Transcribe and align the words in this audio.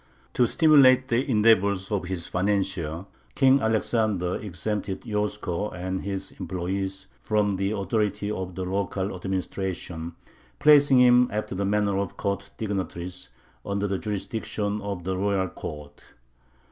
To 0.33 0.47
stimulate 0.47 1.09
the 1.09 1.29
endeavors 1.29 1.91
of 1.91 2.05
his 2.05 2.25
financier, 2.25 3.05
King 3.35 3.61
Alexander 3.61 4.33
exempted 4.37 5.03
Yosko 5.05 5.69
and 5.69 6.01
his 6.01 6.31
employees 6.39 7.05
from 7.19 7.57
the 7.57 7.69
authority 7.73 8.31
of 8.31 8.55
the 8.55 8.65
local 8.65 9.13
administration, 9.15 10.13
placing 10.57 10.99
him, 11.01 11.29
after 11.31 11.53
the 11.53 11.65
manner 11.65 11.99
of 11.99 12.17
court 12.17 12.49
dignitaries, 12.57 13.29
under 13.63 13.85
the 13.87 13.99
jurisdiction 13.99 14.81
of 14.81 15.03
the 15.03 15.15
royal 15.15 15.49
court. 15.49 16.01